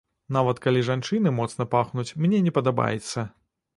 Нават 0.37 0.61
калі 0.63 0.81
жанчыны 0.87 1.33
моцна 1.39 1.67
пахнуць, 1.73 2.09
мне 2.25 2.37
не 2.49 2.55
падабаецца. 2.59 3.29